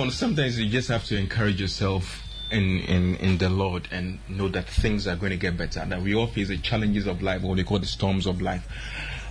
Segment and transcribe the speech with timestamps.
[0.00, 0.10] On.
[0.10, 4.66] Sometimes you just have to encourage yourself in, in, in the Lord and know that
[4.66, 5.84] things are going to get better.
[5.84, 8.66] That we all face the challenges of life, what they call the storms of life.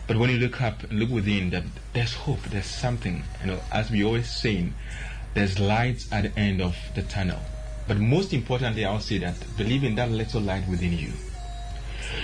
[0.06, 1.64] But when you look up and look within, that
[1.94, 3.24] there's hope, there's something.
[3.42, 4.76] You know, as we always saying,
[5.34, 7.40] there's light at the end of the tunnel.
[7.88, 11.14] But most importantly, I'll say that believe in that little light within you.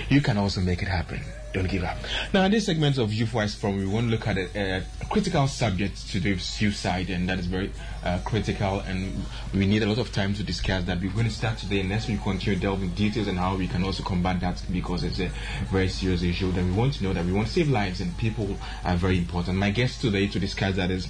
[0.08, 1.20] You can also make it happen.
[1.52, 1.96] Don't give up.
[2.34, 5.46] Now, in this segment of YouthWise Forum, we want to look at a, a, critical
[5.46, 7.72] subject to do suicide, and that is very
[8.04, 11.00] uh, critical, and we need a lot of time to discuss that.
[11.00, 13.84] We're going to start today, and next week continue delving details and how we can
[13.84, 15.30] also combat that because it's a
[15.70, 18.14] very serious issue that we want to know that we want to save lives, and
[18.18, 19.56] people are very important.
[19.56, 21.08] My guest today to discuss that is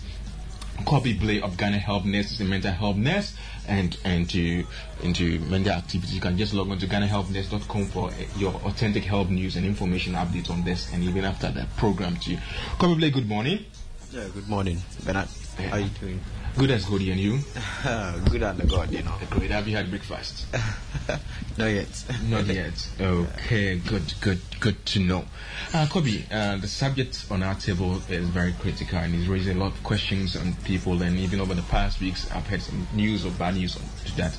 [0.85, 3.35] Kobby Blay of Ghana Health Nest is a mental health nurse
[3.69, 4.65] and and to
[5.03, 6.15] into mental activities.
[6.15, 10.15] You can just log on to GhanaHealthNest.com for uh, your authentic health news and information
[10.15, 12.37] updates on this and even after that program too.
[12.79, 13.65] Kobby Blay, good morning.
[14.13, 15.29] Yeah, good morning, Bernard.
[15.59, 15.69] Yeah.
[15.69, 16.21] How are you doing?
[16.59, 17.39] Good as good, and you?
[18.31, 19.13] good under God, you know.
[19.29, 19.51] Great.
[19.51, 20.47] Have you had breakfast?
[21.59, 22.05] Not yet.
[22.31, 22.89] Not yet.
[22.99, 25.27] Okay, good, good, good to know.
[25.75, 29.61] Uh, Kobby, uh, the subject on our table is very critical and is raising a
[29.61, 31.03] lot of questions on people.
[31.03, 34.17] And even over the past weeks, I've had some news or bad news on to
[34.17, 34.39] that.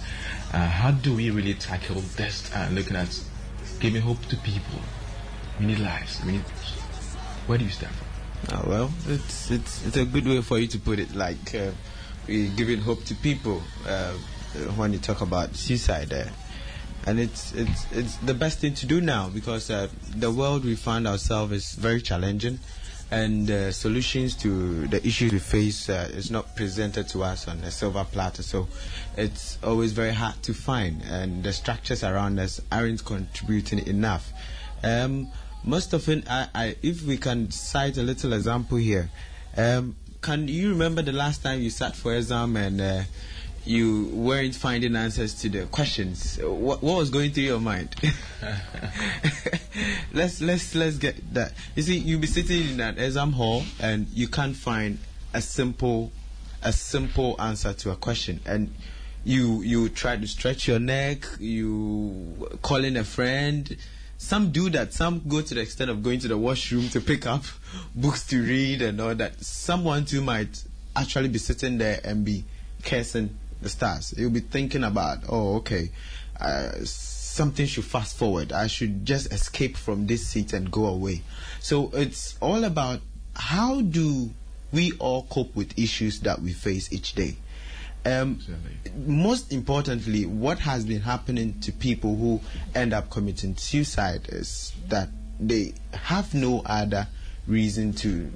[0.53, 2.51] Uh, how do we really tackle this?
[2.51, 3.15] Uh, looking at
[3.79, 4.79] giving hope to people.
[5.59, 6.19] We need lives.
[6.25, 6.41] We need.
[7.45, 8.07] Where do you start from?
[8.57, 11.13] Oh, well, it's it's it's a good way for you to put it.
[11.15, 11.71] Like uh,
[12.27, 14.13] giving hope to people uh,
[14.75, 16.31] when you talk about suicide there.
[17.05, 20.75] And it's it's it's the best thing to do now because uh, the world we
[20.75, 22.59] find ourselves is very challenging,
[23.11, 27.59] and uh, solutions to the issues we face uh, is not presented to us on
[27.59, 28.43] a silver platter.
[28.43, 28.67] So
[29.15, 34.33] it's always very hard to find, and the structures around us aren't contributing enough.
[34.83, 35.29] Um,
[35.63, 39.09] most often, I, I, if we can cite a little example here,
[39.55, 39.95] um,
[40.27, 43.01] can you remember the last time you sat for exam and uh,
[43.63, 46.37] you weren't finding answers to the questions?
[46.43, 47.95] What, what was going through your mind?
[50.13, 51.53] let's let's let's get that.
[51.77, 54.99] You see, you'll be sitting in an exam hall and you can't find
[55.33, 56.11] a simple
[56.61, 58.73] a simple answer to a question and
[59.23, 63.77] you you try to stretch your neck you call in a friend
[64.17, 64.93] some do that.
[64.93, 67.43] Some go to the extent of going to the washroom to pick up
[67.95, 69.43] books to read and all that.
[69.43, 70.63] Someone too might
[70.95, 72.43] actually be sitting there and be
[72.83, 74.13] cursing the stars.
[74.17, 75.91] You'll be thinking about, oh, okay,
[76.39, 78.51] uh, something should fast forward.
[78.51, 81.21] I should just escape from this seat and go away.
[81.59, 83.01] So it's all about
[83.35, 84.31] how do
[84.71, 87.37] we all cope with issues that we face each day.
[88.07, 88.39] Um,
[89.05, 92.39] most importantly, what has been happening to people who
[92.73, 95.09] end up committing suicide is that
[95.39, 97.07] they have no other
[97.47, 98.31] reason to,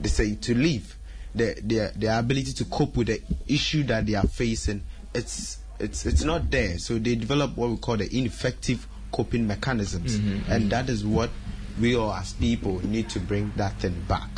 [0.00, 0.96] they say, to live.
[1.34, 4.82] Their, their, their ability to cope with the issue that they are facing,
[5.14, 6.78] it's, it's, it's not there.
[6.78, 10.18] So they develop what we call the ineffective coping mechanisms.
[10.18, 10.52] Mm-hmm, mm-hmm.
[10.52, 11.30] and that is what
[11.80, 14.30] we all as people need to bring that thing back.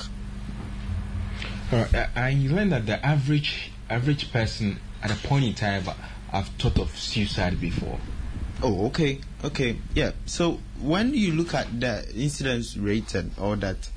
[1.73, 5.85] Uh, I learned that the average average person at a point in time
[6.33, 7.99] have thought of suicide before.
[8.61, 10.11] Oh, okay, okay, yeah.
[10.27, 13.89] So when you look at the incidence rate and all that,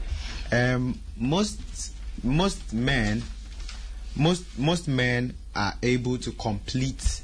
[0.51, 1.93] um, most
[2.23, 3.23] most men,
[4.15, 7.21] most most men are able to complete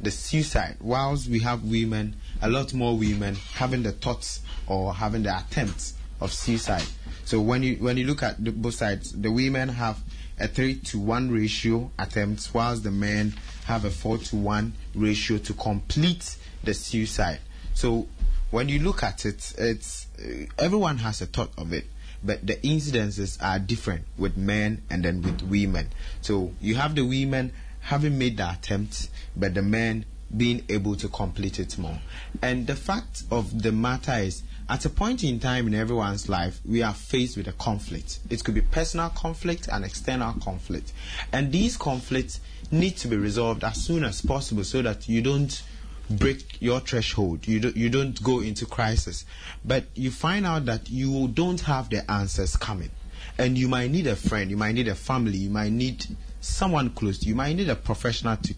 [0.00, 5.22] the suicide, whilst we have women, a lot more women having the thoughts or having
[5.22, 6.84] the attempts of suicide.
[7.24, 10.00] So when you when you look at the, both sides, the women have
[10.38, 13.34] a 3 to 1 ratio attempts, whilst the men
[13.64, 17.40] have a 4 to 1 ratio to complete the suicide.
[17.74, 18.08] So
[18.50, 21.86] when you look at it, it's uh, everyone has a thought of it,
[22.22, 25.90] but the incidences are different with men and then with women.
[26.20, 30.04] So you have the women having made the attempt, but the men
[30.36, 31.98] being able to complete it more.
[32.42, 36.60] And the fact of the matter is, at a point in time in everyone's life,
[36.64, 38.18] we are faced with a conflict.
[38.30, 40.92] It could be personal conflict and external conflict.
[41.32, 42.40] And these conflicts
[42.70, 45.62] need to be resolved as soon as possible so that you don't
[46.10, 47.46] break your threshold.
[47.46, 49.24] You don't, you don't go into crisis.
[49.64, 52.90] But you find out that you don't have the answers coming.
[53.38, 56.06] And you might need a friend, you might need a family, you might need
[56.46, 58.54] someone close you might need a professional to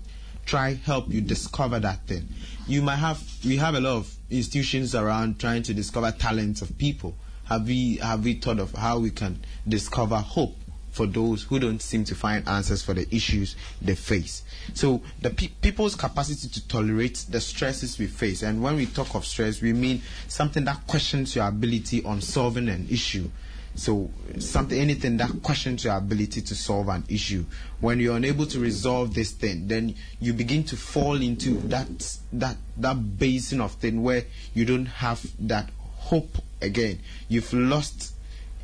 [0.48, 2.26] try help you discover that thing.
[2.66, 6.76] You might have we have a lot of institutions around trying to discover talents of
[6.78, 7.14] people.
[7.44, 10.56] Have we have we thought of how we can discover hope
[10.90, 14.42] for those who don't seem to find answers for the issues they face?
[14.72, 19.14] So the pe- people's capacity to tolerate the stresses we face, and when we talk
[19.14, 23.30] of stress, we mean something that questions your ability on solving an issue
[23.78, 27.44] So something, anything that questions your ability to solve an issue.
[27.80, 32.56] When you're unable to resolve this thing, then you begin to fall into that that
[32.76, 36.98] that basin of thing where you don't have that hope again.
[37.28, 38.14] You've lost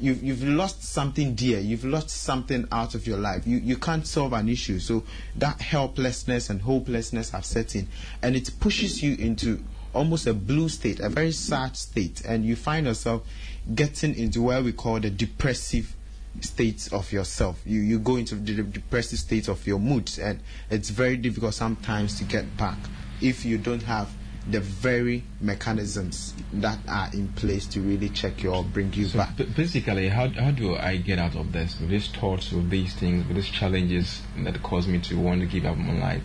[0.01, 1.61] you've, you've lost something dear.
[1.61, 3.47] You've lost something out of your life.
[3.47, 4.79] You, you can't solve an issue.
[4.79, 5.05] So
[5.37, 7.89] that helplessness and hopelessness have set in.
[8.23, 9.63] And it pushes you into
[9.95, 12.23] almost a blue state, a very sad state.
[12.25, 13.27] And you find yourself
[13.75, 15.95] getting into what we call the depressive
[16.41, 17.61] states of yourself.
[17.65, 20.19] You, you go into the depressive state of your moods.
[20.19, 22.79] And it's very difficult sometimes to get back
[23.21, 24.11] if you don't have
[24.51, 29.19] the very mechanisms that are in place to really check you or bring you so
[29.19, 29.37] back.
[29.37, 31.81] B- basically, how, how do I get out of this?
[31.81, 35.47] With these thoughts, with these things, with these challenges that cause me to want to
[35.47, 36.23] give up my life?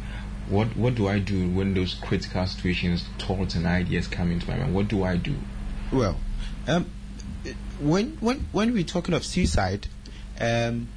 [0.50, 4.58] What what do I do when those critical situations, thoughts, and ideas come into my
[4.58, 4.74] mind?
[4.74, 5.36] What do I do?
[5.92, 6.18] Well,
[6.68, 6.90] um,
[7.80, 9.88] when when when we're talking of suicide,
[10.42, 10.88] um,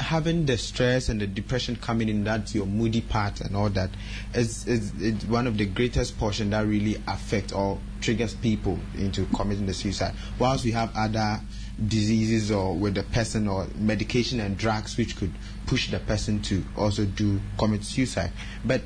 [0.00, 3.90] having the stress and the depression coming in that's your moody part and all that
[4.34, 9.26] is, is, is one of the greatest portion that really affect or triggers people into
[9.26, 10.14] committing the suicide.
[10.38, 11.40] Whilst we have other
[11.86, 15.32] diseases or with the person or medication and drugs which could
[15.66, 18.32] push the person to also do commit suicide.
[18.64, 18.82] But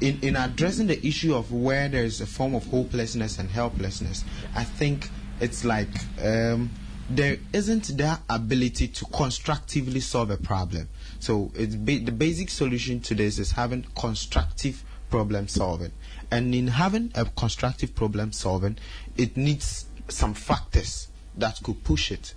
[0.00, 4.22] in, in addressing the issue of where there's a form of hopelessness and helplessness
[4.54, 5.10] i think
[5.40, 5.88] it's like
[6.22, 6.70] um,
[7.08, 10.88] there isn't that ability to constructively solve a problem.
[11.20, 15.92] So it's ba- the basic solution to this is having constructive problem solving.
[16.30, 18.76] And in having a constructive problem solving,
[19.16, 22.34] it needs some factors that could push it.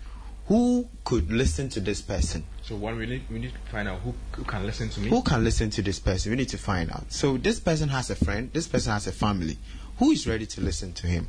[0.47, 2.45] Who could listen to this person?
[2.63, 5.09] So one we need we need to find out who, who can listen to me.
[5.09, 6.31] Who can listen to this person?
[6.31, 7.12] We need to find out.
[7.12, 8.51] So this person has a friend.
[8.53, 9.57] This person has a family.
[9.97, 11.27] Who is ready to listen to him?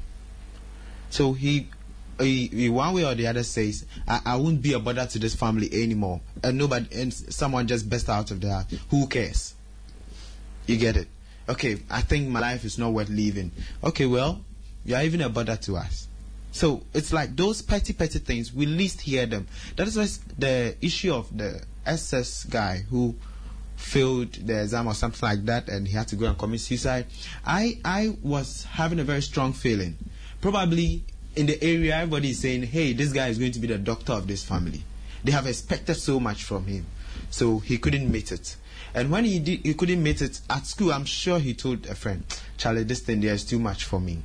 [1.10, 1.68] So he,
[2.20, 5.34] Eh, one way or the other says, I, I won't be a bother to this
[5.34, 6.20] family anymore.
[6.42, 8.66] And nobody, and someone just burst out of there.
[8.90, 9.54] Who cares?
[10.66, 11.08] You get it?
[11.48, 13.50] Okay, I think my life is not worth living.
[13.82, 14.44] Okay, well,
[14.84, 16.08] you're even a bother to us.
[16.52, 19.48] So it's like those petty, petty things, we least hear them.
[19.76, 20.06] That is why
[20.38, 23.16] the issue of the SS guy who
[23.76, 27.06] failed the exam or something like that and he had to go and commit suicide.
[27.44, 29.96] I, I was having a very strong feeling.
[30.40, 31.04] Probably
[31.36, 34.12] in the area, everybody is saying, hey, this guy is going to be the doctor
[34.12, 34.84] of this family.
[35.24, 36.86] They have expected so much from him.
[37.30, 38.56] So he couldn't meet it.
[38.94, 40.92] And when he did, he couldn't meet it at school.
[40.92, 42.24] I'm sure he told a friend,
[42.58, 44.18] Charlie, this thing there is too much for me.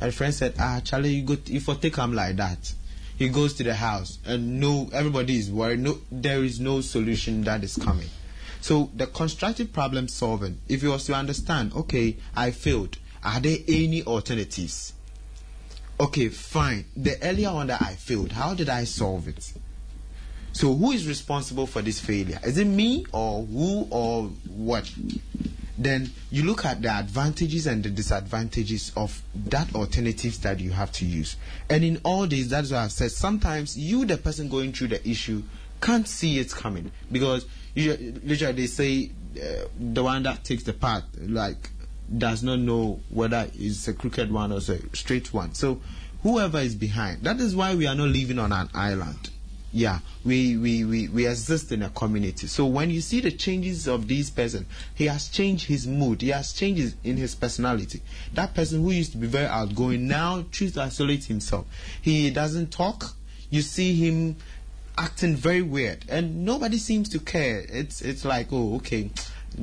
[0.00, 2.72] And a friend said, Ah, Charlie, you go, if you for take him like that,
[3.16, 5.80] he goes to the house and no, everybody is worried.
[5.80, 8.08] No, there is no solution that is coming.
[8.60, 12.96] So the constructive problem solving, if you was to understand, okay, I failed.
[13.22, 14.94] Are there any alternatives?
[15.98, 16.86] Okay, fine.
[16.96, 19.52] The earlier one that I failed, how did I solve it?
[20.52, 22.38] So who is responsible for this failure?
[22.44, 24.92] Is it me or who or what?
[25.76, 30.92] Then you look at the advantages and the disadvantages of that alternatives that you have
[30.92, 31.36] to use.
[31.68, 35.08] And in all this, that's why I've said sometimes you, the person going through the
[35.08, 35.42] issue,
[35.80, 40.72] can't see it coming because you, literally they say uh, the one that takes the
[40.72, 41.68] path like
[42.16, 45.54] does not know whether it's a crooked one or a straight one.
[45.54, 45.80] So
[46.22, 49.30] whoever is behind, that is why we are not living on an island.
[49.72, 52.46] Yeah, we, we, we, we exist in a community.
[52.46, 56.28] So when you see the changes of this person, he has changed his mood, he
[56.28, 58.00] has changes in his personality.
[58.34, 61.66] That person who used to be very outgoing now chooses to isolate himself.
[62.00, 63.16] He doesn't talk.
[63.50, 64.36] You see him
[64.96, 67.64] acting very weird, and nobody seems to care.
[67.68, 69.10] It's it's like, oh, okay,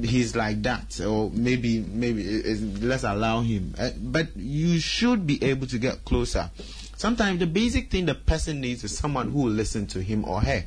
[0.02, 2.42] he's like that or maybe maybe
[2.82, 3.74] let's allow him.
[3.78, 6.50] Uh, but you should be able to get closer.
[6.96, 10.42] Sometimes the basic thing the person needs is someone who will listen to him or
[10.42, 10.66] her.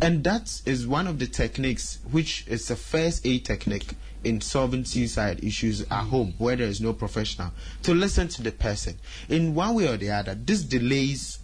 [0.00, 4.84] And that is one of the techniques which is a first aid technique in solving
[4.84, 7.52] suicide issues at home where there is no professional
[7.82, 8.98] to listen to the person.
[9.28, 11.38] In one way or the other this delays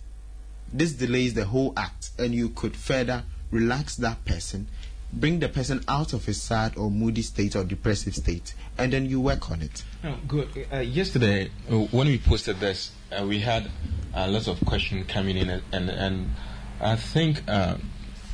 [0.72, 4.66] this delays the whole act and you could further relax that person
[5.12, 9.06] bring the person out of a sad or moody state or depressive state, and then
[9.06, 9.84] you work on it.
[10.04, 10.48] Oh, good.
[10.72, 13.70] Uh, yesterday, uh, when we posted this, uh, we had
[14.14, 16.30] a lot of questions coming in, and and
[16.80, 17.76] I think uh,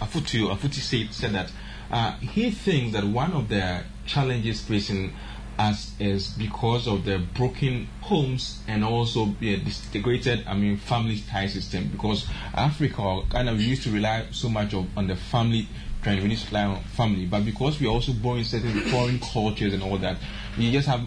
[0.00, 1.52] Afutu Afutu said, said that
[1.90, 5.14] uh, he thinks that one of the challenges facing
[5.58, 11.46] us is because of the broken homes and also the disintegrated, I mean, family tie
[11.46, 11.88] system.
[11.88, 15.68] Because Africa kind of used to rely so much of, on the family
[16.04, 17.26] trying to on family.
[17.26, 20.18] But because we are also born in certain foreign cultures and all that,
[20.56, 21.00] you just have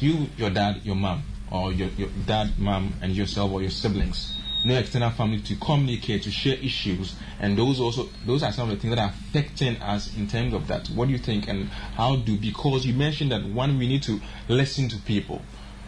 [0.00, 4.34] you, your dad, your mom, or your, your dad, mom, and yourself or your siblings.
[4.64, 8.74] no external family to communicate, to share issues, and those also those are some of
[8.74, 10.88] the things that are affecting us in terms of that.
[10.88, 12.36] What do you think, and how do?
[12.36, 15.42] Because you mentioned that one, we need to listen to people,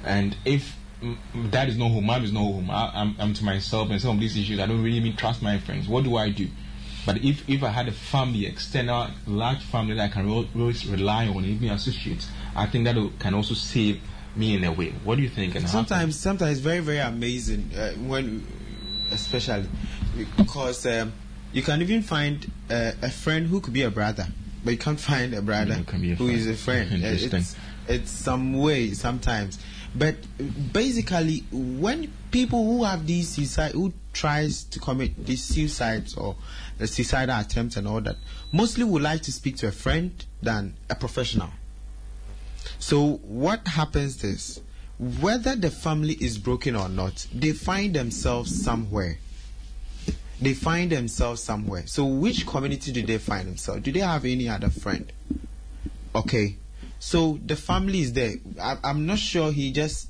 [0.04, 0.76] and if
[1.50, 4.16] dad is not home, mom is not home, I, I'm, I'm to myself, and some
[4.16, 5.88] of these issues, I don't really trust my friends.
[5.88, 6.48] What do I do?
[7.06, 11.26] But if, if I had a family, external, large family that I can always rely
[11.26, 14.00] on, even associates, I think that can also save
[14.36, 14.90] me in a way.
[15.04, 15.54] What do you think?
[15.54, 18.46] And sometimes, sometimes very, very amazing uh, when,
[19.10, 19.68] especially
[20.36, 21.12] because um,
[21.52, 24.26] you can even find uh, a friend who could be a brother,
[24.64, 26.90] but you can't find a brother a who is a friend.
[27.04, 27.56] it's,
[27.88, 29.58] it's some way sometimes.
[29.94, 30.16] But
[30.72, 36.36] basically, when people who have these suicide, who tries to commit these suicides or
[36.78, 38.16] the suicidal attempts and all that,
[38.52, 41.50] mostly would like to speak to a friend than a professional.
[42.78, 44.60] So what happens is,
[44.98, 49.18] whether the family is broken or not, they find themselves somewhere.
[50.40, 51.86] They find themselves somewhere.
[51.86, 53.82] So which community do they find themselves?
[53.82, 55.12] Do they have any other friend?
[56.14, 56.56] Okay.
[57.00, 58.34] So the family is there.
[58.60, 60.08] I, I'm not sure he just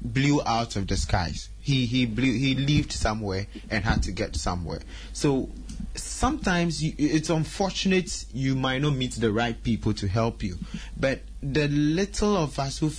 [0.00, 1.50] blew out of the skies.
[1.60, 4.80] He he blew he lived somewhere and had to get somewhere.
[5.12, 5.50] So
[5.96, 10.56] sometimes you, it's unfortunate you might not meet the right people to help you,
[10.96, 12.90] but the little of us who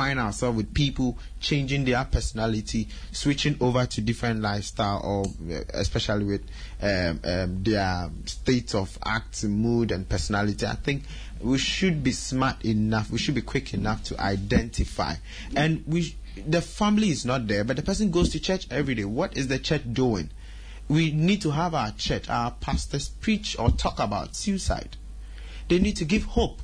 [0.00, 6.24] find ourselves with people changing their personality, switching over to different lifestyle, or uh, especially
[6.24, 6.42] with
[6.80, 10.64] um, um, their state of act, mood, and personality.
[10.66, 11.02] I think
[11.42, 13.10] we should be smart enough.
[13.10, 15.16] We should be quick enough to identify,
[15.54, 16.16] and we.
[16.46, 19.04] The family is not there, but the person goes to church every day.
[19.04, 20.30] What is the church doing?
[20.88, 24.96] we need to have our church, our pastors preach or talk about suicide.
[25.68, 26.62] They need to give hope.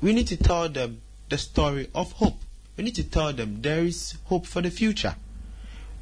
[0.00, 2.38] We need to tell them the story of hope.
[2.76, 5.14] We need to tell them there is hope for the future.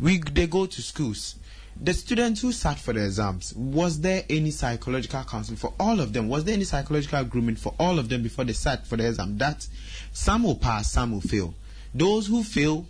[0.00, 1.36] We, they go to schools.
[1.80, 6.12] The students who sat for the exams, was there any psychological counseling for all of
[6.12, 6.28] them?
[6.28, 9.38] Was there any psychological grooming for all of them before they sat for the exam?
[9.38, 9.66] That
[10.12, 11.54] some will pass, some will fail.
[11.94, 12.86] Those who fail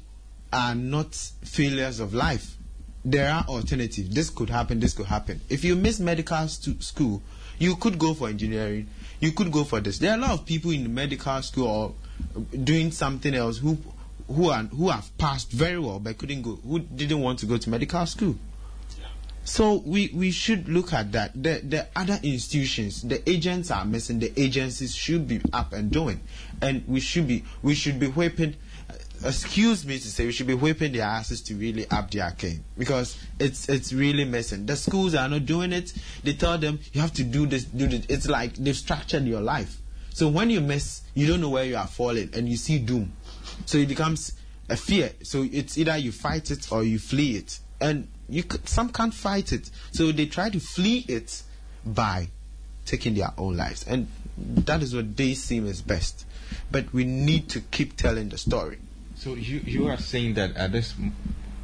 [0.53, 2.57] are not failures of life
[3.05, 4.09] there are alternatives.
[4.11, 5.41] This could happen, this could happen.
[5.49, 7.23] If you miss medical stu- school,
[7.59, 8.89] you could go for engineering,
[9.21, 9.99] you could go for this.
[9.99, 11.95] There are a lot of people in medical school or
[12.65, 13.79] doing something else who
[14.29, 17.57] who are who have passed very well but couldn't go who didn't want to go
[17.57, 18.37] to medical school.
[19.45, 21.35] So we, we should look at that.
[21.35, 24.21] The the other institutions, the agents are missing.
[24.21, 26.21] The agencies should be up and doing,
[26.61, 28.55] and we should be we should be whipping
[28.89, 28.95] uh,
[29.29, 32.65] excuse me to say, we should be whipping their asses to really up their game
[32.79, 34.65] because it's it's really messing.
[34.67, 35.93] The schools are not doing it.
[36.23, 38.07] They tell them you have to do this, do this.
[38.09, 39.82] It's like they've structured your life.
[40.13, 43.13] So when you miss, you don't know where you are falling, and you see doom.
[43.67, 44.33] So it becomes
[44.69, 45.13] a fear.
[45.23, 49.53] So it's either you fight it or you flee it, and you some can't fight
[49.53, 49.71] it.
[49.93, 51.43] So they try to flee it
[51.85, 52.29] by
[52.85, 56.27] taking their own lives, and that is what they seem is best.
[56.71, 58.79] But we need to keep telling the story.
[59.17, 60.95] So you you are saying that at this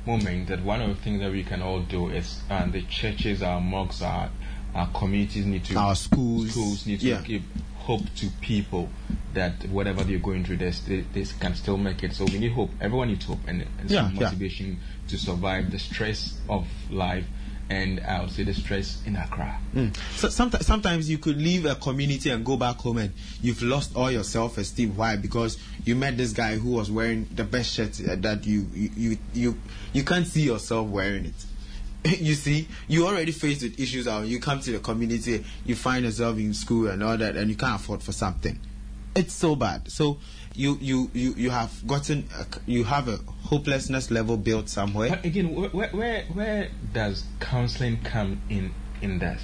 [0.07, 3.43] moment that one of the things that we can all do is uh, the churches,
[3.43, 4.31] our mosques, our
[4.75, 7.23] our communities need to our schools schools need to yeah.
[7.23, 7.43] give
[7.89, 8.87] hope to people
[9.33, 10.71] that whatever they're going through, they,
[11.15, 12.13] they, can still make it.
[12.13, 12.69] So we need hope.
[12.83, 15.09] Everyone needs hope and, and yeah, some motivation yeah.
[15.09, 17.25] to survive the stress of life
[17.71, 19.59] and I would say the stress in Accra.
[19.75, 19.97] Mm.
[20.17, 23.97] So sometimes, sometimes you could leave a community and go back home and you've lost
[23.97, 24.95] all your self-esteem.
[24.95, 25.17] Why?
[25.17, 27.93] Because you met this guy who was wearing the best shirt
[28.23, 29.59] that you you you you,
[29.95, 31.45] you can't see yourself wearing it.
[32.19, 34.09] you see, you already faced with issues.
[34.09, 34.27] Out.
[34.27, 37.57] You come to the community, you find yourself in school and all that, and you
[37.57, 38.59] can't afford for something.
[39.15, 39.91] It's so bad.
[39.91, 40.19] So
[40.55, 45.11] you you you you have gotten a, you have a hopelessness level built somewhere.
[45.11, 48.73] But again, where where where does counseling come in
[49.03, 49.39] in that?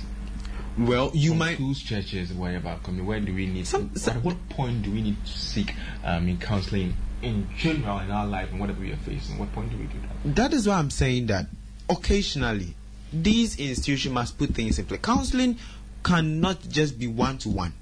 [0.79, 2.79] Well, you From might schools, churches, wherever.
[2.83, 3.67] Coming, where do we need?
[3.67, 8.01] Some, some, at what point do we need to seek um, in counseling in general
[8.01, 9.39] in our life and whatever we are facing?
[9.39, 10.35] What point do we do that?
[10.35, 11.47] That is why I'm saying that
[11.89, 12.75] occasionally
[13.13, 15.01] these institutions must put things in place.
[15.01, 15.59] Counseling
[16.03, 17.73] cannot just be one to one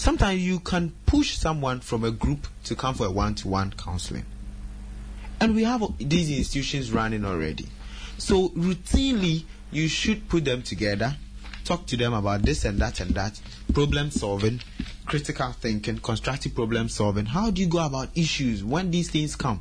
[0.00, 4.24] sometimes you can push someone from a group to come for a one-to-one counseling.
[5.42, 7.66] And we have these institutions running already.
[8.16, 11.16] So routinely you should put them together
[11.64, 13.38] talk to them about this and that and that
[13.74, 14.60] problem solving
[15.06, 17.26] critical thinking constructive problem solving.
[17.26, 19.60] How do you go about issues when these things come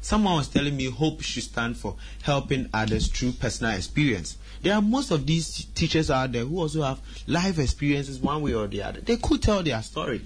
[0.00, 4.82] someone was telling me hope should stand for helping others through personal experience there are
[4.82, 8.82] most of these teachers out there who also have life experiences one way or the
[8.82, 9.00] other.
[9.00, 10.22] They could tell their story.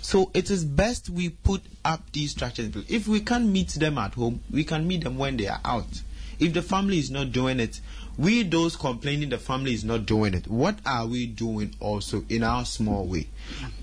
[0.00, 2.74] So it is best we put up these structures.
[2.88, 6.02] If we can't meet them at home, we can meet them when they are out.
[6.38, 7.80] If the family is not doing it,
[8.18, 10.48] we those complaining the family is not doing it.
[10.48, 13.28] What are we doing also in our small way?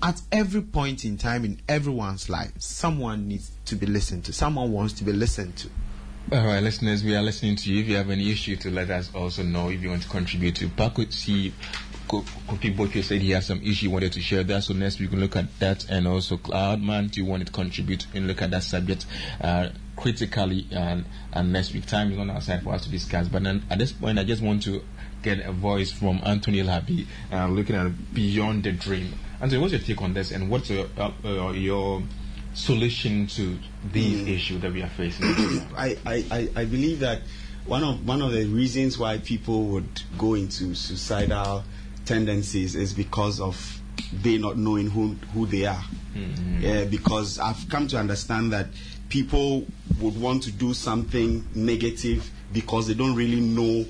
[0.02, 4.34] At every point in time in everyone's life, someone needs to be listened to.
[4.34, 5.70] Someone wants to be listened to.
[6.32, 7.80] All right, listeners, we are listening to you.
[7.80, 10.56] If you have any issue to let us also know if you want to contribute
[10.56, 11.54] to Paco, see
[12.08, 14.64] Kofi Boche said he has some issue he wanted to share that.
[14.64, 18.06] So next we can look at that and also Cloudman, do you want to contribute
[18.14, 19.06] and look at that subject
[19.40, 23.28] uh, critically and, and next week time is on our side for us to discuss.
[23.28, 24.82] But then at this point I just want to
[25.22, 29.12] get a voice from Anthony Labi uh, looking at beyond the dream.
[29.40, 32.02] Anthony, what's your take on this and what's your, uh, uh your
[32.54, 33.58] solution to
[33.92, 34.34] these mm.
[34.34, 35.26] issues that we are facing?
[35.76, 37.22] I, I, I believe that
[37.66, 41.64] one of one of the reasons why people would go into suicidal
[42.04, 43.80] tendencies is because of
[44.12, 45.82] they not knowing who who they are.
[46.14, 46.60] Mm-hmm.
[46.60, 48.68] Yeah, because I've come to understand that
[49.08, 49.66] people
[50.00, 53.84] would want to do something negative because they don't really know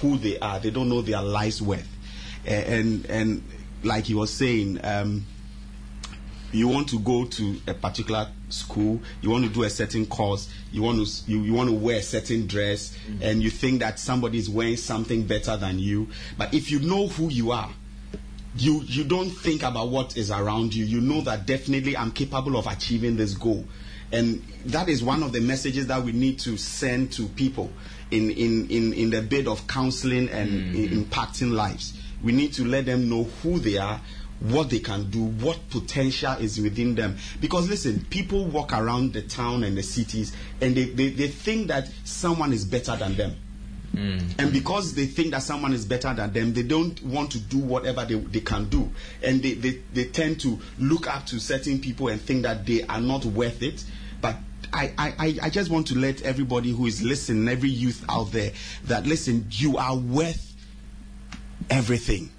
[0.00, 0.58] who they are.
[0.58, 1.88] They don't know their life's worth.
[2.46, 3.42] And and
[3.82, 5.26] like he was saying, um,
[6.52, 10.48] you want to go to a particular school, you want to do a certain course,
[10.72, 13.22] you want to you, you want to wear a certain dress, mm-hmm.
[13.22, 16.08] and you think that somebody is wearing something better than you.
[16.36, 17.70] But if you know who you are,
[18.56, 20.84] you you don't think about what is around you.
[20.84, 23.64] You know that definitely I'm capable of achieving this goal.
[24.12, 27.70] And that is one of the messages that we need to send to people
[28.10, 31.02] in, in, in, in the bid of counseling and mm-hmm.
[31.02, 31.92] impacting lives.
[32.22, 34.00] We need to let them know who they are,
[34.40, 37.16] what they can do, what potential is within them.
[37.40, 41.68] Because listen, people walk around the town and the cities and they, they, they think
[41.68, 43.36] that someone is better than them.
[43.94, 44.38] Mm.
[44.38, 47.58] And because they think that someone is better than them, they don't want to do
[47.58, 48.90] whatever they, they can do.
[49.22, 52.82] And they, they, they tend to look up to certain people and think that they
[52.84, 53.84] are not worth it.
[54.20, 54.36] But
[54.72, 58.52] I, I, I just want to let everybody who is listening, every youth out there,
[58.84, 60.54] that listen, you are worth
[61.70, 62.30] everything.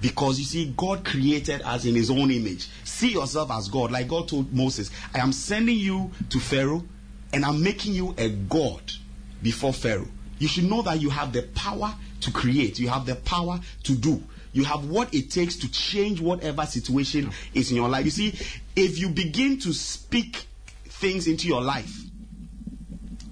[0.00, 2.68] Because you see, God created us in His own image.
[2.84, 3.90] See yourself as God.
[3.90, 6.84] Like God told Moses, I am sending you to Pharaoh
[7.32, 8.92] and I'm making you a God
[9.42, 10.08] before Pharaoh.
[10.38, 13.94] You should know that you have the power to create, you have the power to
[13.94, 14.22] do.
[14.52, 18.04] You have what it takes to change whatever situation is in your life.
[18.04, 18.28] You see,
[18.74, 20.46] if you begin to speak
[20.84, 21.94] things into your life,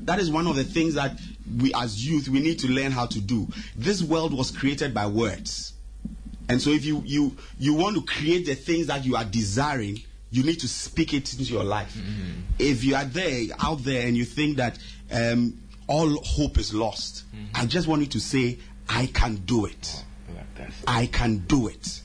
[0.03, 1.19] that is one of the things that
[1.61, 3.49] we as youth we need to learn how to do.
[3.77, 5.73] This world was created by words.
[6.49, 10.01] And so if you, you, you want to create the things that you are desiring,
[10.31, 11.95] you need to speak it into your life.
[11.95, 12.41] Mm-hmm.
[12.59, 14.79] If you are there, out there, and you think that
[15.11, 17.45] um, all hope is lost, mm-hmm.
[17.55, 20.05] I just want you to say, I can do it.
[20.31, 22.01] Oh, I can do it.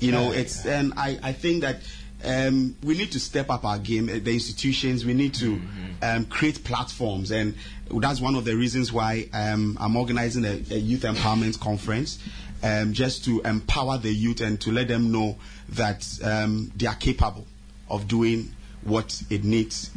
[0.00, 1.78] You know, it's, and I, I think that
[2.24, 4.06] um, we need to step up our game.
[4.06, 5.86] The institutions, we need to mm-hmm.
[6.02, 7.54] um, create platforms, and
[7.90, 12.18] that's one of the reasons why um, I'm organizing a, a, youth empowerment conference
[12.62, 15.36] um, just to empower the youth and to let them know
[15.70, 17.46] that um, they are capable
[17.88, 19.90] of doing what it needs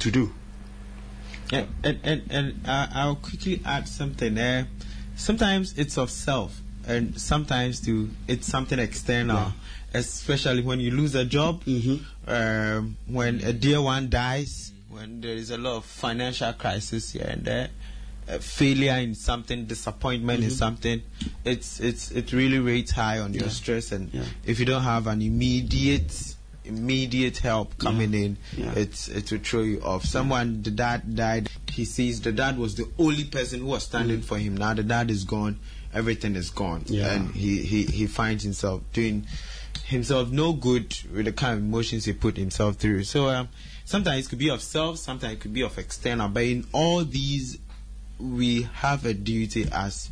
[0.00, 0.32] to do.
[1.50, 4.68] Yeah, and and, and uh, I'll quickly add something there.
[5.16, 9.36] Sometimes it's of self, and sometimes to it's something external.
[9.36, 9.52] Yeah.
[9.94, 12.04] Especially when you lose a job, mm-hmm.
[12.30, 17.26] um, when a dear one dies, when there is a lot of financial crisis here
[17.26, 17.70] and there
[18.40, 20.50] failure in something, disappointment mm-hmm.
[20.50, 21.02] in something,
[21.44, 23.42] it's it's it really rates high on yeah.
[23.42, 23.92] your stress.
[23.92, 24.24] And yeah.
[24.44, 26.35] if you don't have an immediate
[26.66, 28.20] immediate help coming yeah.
[28.20, 28.36] in,
[28.76, 30.04] it's it will throw you off.
[30.04, 31.48] Someone the dad died.
[31.70, 34.26] He sees the dad was the only person who was standing mm-hmm.
[34.26, 34.56] for him.
[34.56, 35.58] Now the dad is gone.
[35.94, 39.26] Everything is gone, and he, he he finds himself doing
[39.84, 43.04] himself no good with the kind of emotions he put himself through.
[43.04, 43.48] So um,
[43.84, 46.28] sometimes it could be of self, sometimes it could be of external.
[46.28, 47.58] But in all these
[48.18, 50.10] we have a duty as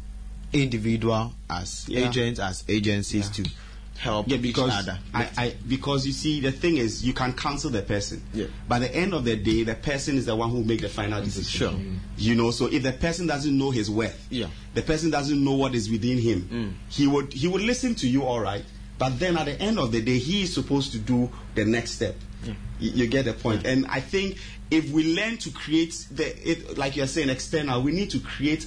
[0.52, 2.08] individual, as yeah.
[2.08, 3.44] agents, as agencies yeah.
[3.44, 3.50] to
[3.98, 4.88] help yeah, because.
[5.12, 8.22] I, I, because you see, the thing is, you can counsel the person.
[8.32, 8.46] Yeah.
[8.68, 11.22] By the end of the day, the person is the one who make the final
[11.22, 11.68] decision.
[11.68, 11.78] Sure.
[11.78, 11.98] Mm.
[12.18, 14.46] You know, so if the person doesn't know his worth, yeah.
[14.74, 16.72] the person doesn't know what is within him, mm.
[16.88, 18.64] he would he would listen to you all right.
[18.96, 21.92] But then at the end of the day, he is supposed to do the next
[21.92, 22.14] step.
[22.44, 22.54] Yeah.
[22.78, 23.66] You, you, get the point.
[23.66, 24.38] And I think
[24.70, 28.66] if we learn to create the it, like you're saying external we need to create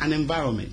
[0.00, 0.72] an environment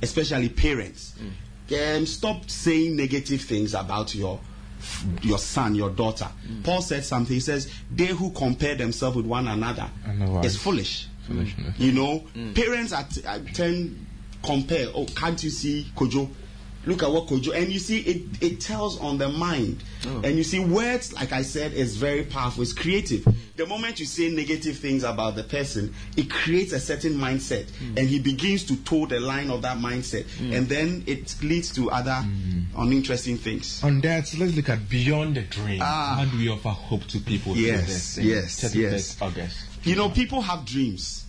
[0.00, 1.30] especially parents mm.
[1.74, 4.40] Um, stop saying negative things about your
[5.22, 6.64] your son your daughter mm.
[6.64, 9.88] paul said something he says they who compare themselves with one another
[10.42, 11.78] is foolish Foolishness.
[11.78, 12.54] you know mm.
[12.54, 14.06] parents at, at 10
[14.42, 16.28] compare oh can't you see kojo
[16.84, 19.84] Look at what Kojo, and you see it, it tells on the mind.
[20.04, 20.22] Oh.
[20.24, 23.26] And you see, words, like I said, is very powerful, it's creative.
[23.56, 27.96] The moment you say negative things about the person, it creates a certain mindset, mm.
[27.98, 30.56] and he begins to toe the line of that mindset, mm.
[30.56, 32.64] and then it leads to other mm.
[32.76, 33.82] uninteresting things.
[33.84, 35.80] On that, let's look at beyond the dream.
[35.80, 36.16] Ah.
[36.18, 37.56] How do we offer hope to people?
[37.56, 39.22] Yes, yes, yes.
[39.22, 39.66] August.
[39.84, 41.26] You know, people have dreams,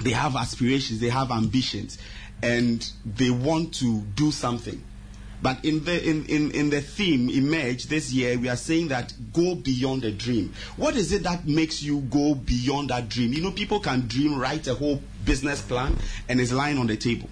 [0.00, 1.96] they have aspirations, they have ambitions
[2.42, 4.82] and they want to do something.
[5.40, 9.14] But in the in, in, in the theme emerge this year, we are saying that
[9.32, 10.52] go beyond a dream.
[10.76, 13.32] What is it that makes you go beyond that dream?
[13.32, 15.96] You know, people can dream, write a whole business plan,
[16.28, 17.30] and it's lying on the table.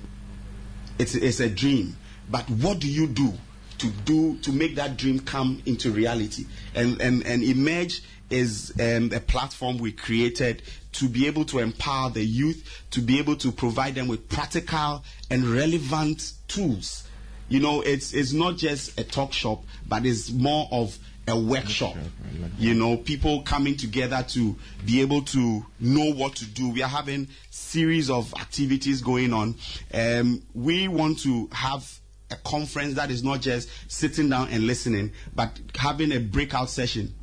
[0.98, 1.96] It's it's a dream.
[2.30, 3.32] But what do you do
[3.78, 6.46] to do to make that dream come into reality?
[6.74, 10.62] And and, and emerge is um, a platform we created
[10.92, 15.04] to be able to empower the youth, to be able to provide them with practical
[15.30, 17.06] and relevant tools.
[17.48, 21.96] You know, it's it's not just a talk shop, but it's more of a workshop.
[22.58, 26.70] You know, people coming together to be able to know what to do.
[26.70, 29.56] We are having series of activities going on.
[29.92, 35.12] Um, we want to have a conference that is not just sitting down and listening,
[35.34, 37.14] but having a breakout session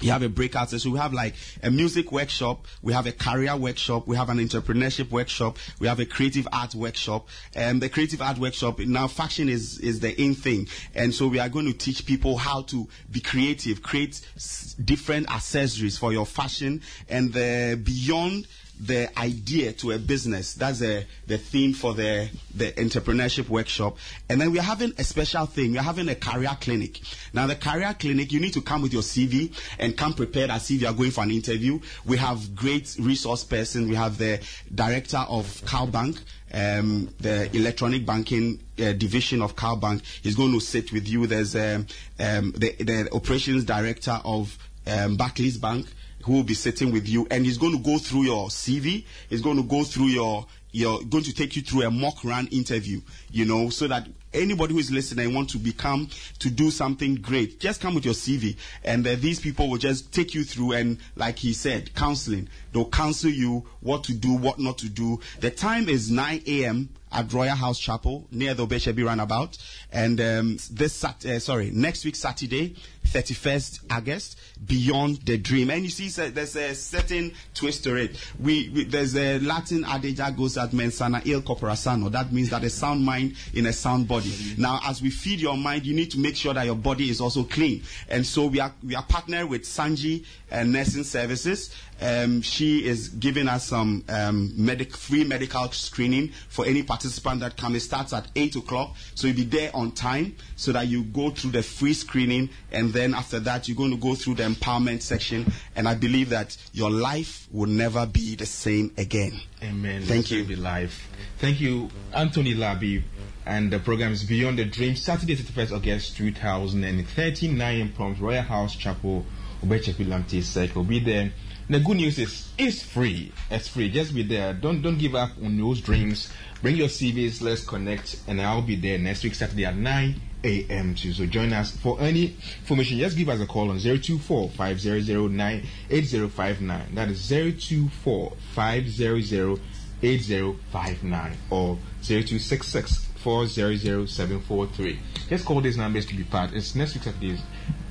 [0.00, 0.92] you have a breakout session.
[0.92, 2.66] We have like a music workshop.
[2.82, 4.06] We have a career workshop.
[4.06, 5.58] We have an entrepreneurship workshop.
[5.80, 7.28] We have a creative art workshop.
[7.54, 10.68] And the creative art workshop now fashion is is the in thing.
[10.94, 15.30] And so we are going to teach people how to be creative, create s- different
[15.32, 18.46] accessories for your fashion and the beyond
[18.80, 20.54] the idea to a business.
[20.54, 23.96] That's a, the theme for the, the entrepreneurship workshop.
[24.28, 25.72] And then we're having a special thing.
[25.72, 27.00] We're having a career clinic.
[27.32, 30.70] Now, the career clinic, you need to come with your CV and come prepared as
[30.70, 31.80] if you are going for an interview.
[32.04, 33.88] We have great resource person.
[33.88, 34.40] We have the
[34.74, 36.20] director of CalBank.
[36.50, 41.26] Um, the electronic banking uh, division of CalBank is going to sit with you.
[41.26, 41.86] There's um,
[42.18, 45.86] um, the, the operations director of um, Barclays Bank
[46.24, 49.04] who will be sitting with you and he's going to go through your CV.
[49.28, 52.46] He's going to go through your, you're going to take you through a mock run
[52.48, 53.00] interview,
[53.30, 57.16] you know, so that anybody who is listening and want to become, to do something
[57.16, 58.56] great, just come with your CV.
[58.84, 62.48] And uh, these people will just take you through and, like he said, counseling.
[62.72, 65.20] They'll counsel you what to do, what not to do.
[65.40, 66.90] The time is 9 a.m.
[67.10, 69.56] at Royal House Chapel near the Obetsebi Roundabout.
[69.90, 72.76] And um, this, sat- uh, sorry, next week, Saturday,
[73.08, 75.70] 31st August, Beyond the Dream.
[75.70, 78.16] And you see, there's a certain twist to it.
[78.38, 82.08] We, we There's a Latin adage that goes at mensana il corpora sano.
[82.08, 84.32] That means that a sound mind in a sound body.
[84.56, 87.20] Now, as we feed your mind, you need to make sure that your body is
[87.20, 87.82] also clean.
[88.08, 91.74] And so we are, we are partnered with Sanji uh, Nursing Services.
[92.00, 97.56] Um, she is giving us some um, medic, free medical screening for any participant that
[97.56, 97.76] comes.
[97.76, 101.30] It starts at 8 o'clock, so you'll be there on time so that you go
[101.30, 105.02] through the free screening, and then after that, you're going to go through the empowerment
[105.02, 105.50] section.
[105.76, 109.40] And I believe that your life will never be the same again.
[109.62, 110.02] Amen.
[110.02, 110.44] Thank you.
[110.44, 111.08] Be life.
[111.38, 113.02] Thank you, Anthony Labi.
[113.46, 118.74] And the program is Beyond the Dream, Saturday, 31st August 2013, 9 Proms, Royal House
[118.76, 119.24] Chapel,
[119.64, 120.84] Obetsebi Lamptey Circle.
[120.84, 121.32] Be there
[121.70, 123.30] the good news is it's free.
[123.50, 123.90] It's free.
[123.90, 124.54] Just be there.
[124.54, 126.32] Don't don't give up on those dreams.
[126.62, 127.42] Bring your CVs.
[127.42, 130.94] Let's connect, and I'll be there next week Saturday at 9 a.m.
[130.94, 131.12] too.
[131.12, 132.98] So join us for any information.
[132.98, 136.94] Just give us a call on 024 5009 8059.
[136.94, 139.60] That is 024 500
[140.02, 144.98] 8059 or 0266 400743.
[145.28, 146.52] Just call these numbers to be part.
[146.52, 147.38] It's next week Saturday,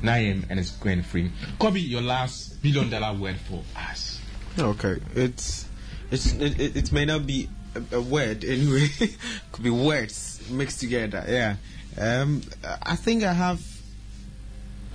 [0.01, 0.45] 9 a.m.
[0.49, 1.31] and it's going free.
[1.60, 4.21] Kobby, your last billion dollar word for us.
[4.57, 5.67] Okay, it's
[6.10, 8.88] it's it, it may not be a, a word anyway.
[9.51, 11.23] Could be words mixed together.
[11.27, 11.57] Yeah.
[11.97, 12.41] Um,
[12.83, 13.62] I think I have.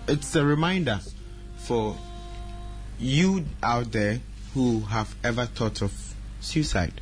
[0.09, 1.01] It's a reminder
[1.59, 1.97] for
[2.99, 4.21] you out there
[4.55, 5.93] who have ever thought of
[6.41, 6.93] suicide.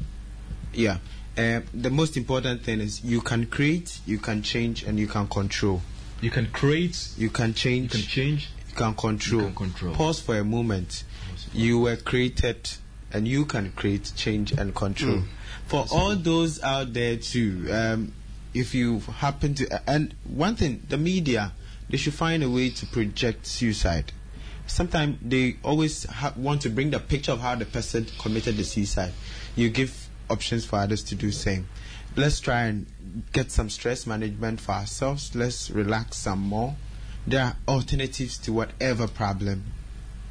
[0.73, 0.99] Yeah.
[1.37, 5.27] Uh, the most important thing is you can create, you can change, and you can
[5.29, 5.81] control.
[6.21, 9.41] You can create, you can change, you can change, you can control.
[9.43, 9.95] You can control.
[9.95, 11.05] Pause for a moment.
[11.55, 12.71] You were created,
[13.13, 15.19] and you can create, change, and control.
[15.19, 15.25] Mm.
[15.67, 18.13] For all those out there too, um,
[18.55, 21.53] if you happen to, and one thing, the media,
[21.89, 24.13] they should find a way to project suicide.
[24.67, 28.65] Sometimes they always ha- want to bring the picture of how the person committed the
[28.65, 29.13] suicide.
[29.57, 31.69] You give options for others to do same.
[32.17, 32.87] Let's try and
[33.33, 35.35] get some stress management for ourselves.
[35.35, 36.77] Let's relax some more.
[37.27, 39.65] There are alternatives to whatever problem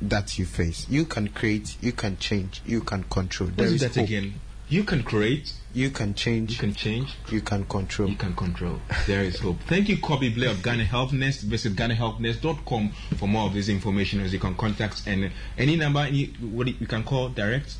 [0.02, 0.88] that you face.
[0.90, 3.50] You can create, you can change, you can control.
[3.50, 4.06] What is that hope.
[4.06, 4.36] again?
[4.70, 5.52] You can create.
[5.74, 6.52] You can change.
[6.52, 7.16] You can change.
[7.32, 8.10] You can control.
[8.10, 8.80] You can control.
[9.08, 9.58] There is hope.
[9.68, 11.42] Thank you, Kobby Blay of Ghana Health Nest.
[11.42, 16.26] Visit GhanaHealthNest.com for more of this information as you can contact and any number any,
[16.40, 17.78] what you can call direct.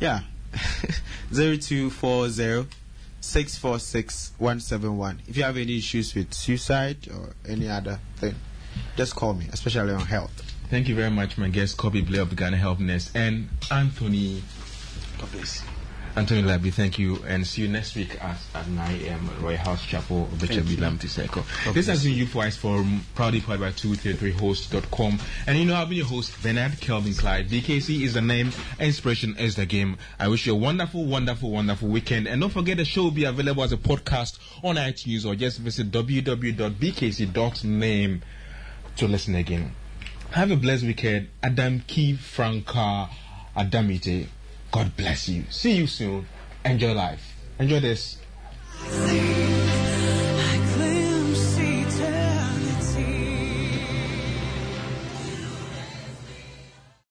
[0.00, 0.22] Yeah.
[1.32, 2.68] 0240
[3.20, 5.22] 646 171.
[5.28, 8.34] If you have any issues with suicide or any other thing,
[8.96, 10.42] just call me, especially on health.
[10.68, 14.42] Thank you very much, my guest, Kobby Blay of Ghana Health Nest, and Anthony.
[15.18, 15.62] God bless.
[16.16, 19.28] Anthony Labi, thank you, and see you next week at, at 9 a.m.
[19.40, 21.42] Royal House Chapel, Obetsebi Lamptey Circle.
[21.72, 25.18] This has been you Voice for proudly powered by 233host.com.
[25.48, 27.46] And you know, I've been your host, Bernard Kelvin Clive.
[27.46, 29.96] BKC is the name, inspiration is the game.
[30.20, 32.28] I wish you a wonderful, wonderful, wonderful weekend.
[32.28, 35.58] And don't forget the show will be available as a podcast on iTunes or just
[35.58, 36.62] visit www.bkc.name
[38.96, 39.72] to listen again.
[40.30, 41.28] Have a blessed weekend.
[41.42, 43.08] Adam Key Franca
[43.56, 44.28] Adamite.
[44.74, 45.44] God bless you.
[45.50, 46.26] See you soon.
[46.64, 47.22] Enjoy life.
[47.60, 48.18] Enjoy this.